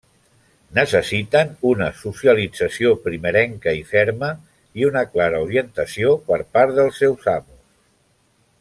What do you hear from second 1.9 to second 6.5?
socialització primerenca i ferma i una clara orientació per